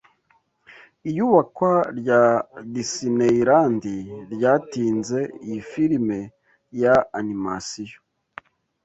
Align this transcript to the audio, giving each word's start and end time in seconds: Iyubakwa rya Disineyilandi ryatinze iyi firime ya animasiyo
Iyubakwa 1.09 1.71
rya 1.99 2.23
Disineyilandi 2.73 3.95
ryatinze 4.33 5.19
iyi 5.45 5.61
firime 5.69 6.19
ya 6.81 6.95
animasiyo 7.19 7.99